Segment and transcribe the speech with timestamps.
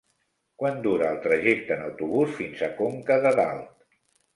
[0.63, 3.75] Quant dura el trajecte en autobús fins a Conca de Dalt?